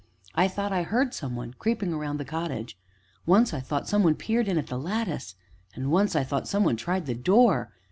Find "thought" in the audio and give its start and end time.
0.47-0.73, 3.59-3.87, 6.23-6.47